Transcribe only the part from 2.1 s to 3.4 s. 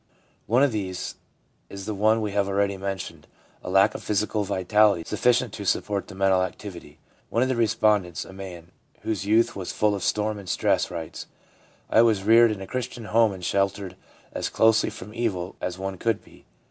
we have already mentioned—